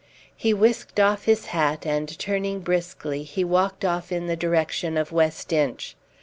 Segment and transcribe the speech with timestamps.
[0.35, 5.11] He whisked off his hat, and turning briskly he walked off in the direction of
[5.11, 5.95] West Inch.